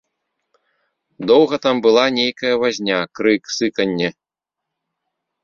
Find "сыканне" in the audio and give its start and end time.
3.59-4.09